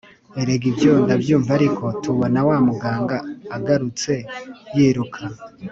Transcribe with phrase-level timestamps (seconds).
[0.41, 3.17] erega ibyo ndabyumva ariko, tubona wa muganga
[3.55, 4.13] agarutse
[4.75, 5.21] yiruka